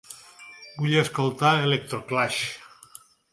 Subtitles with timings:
[0.77, 2.41] Vull escoltar electroclash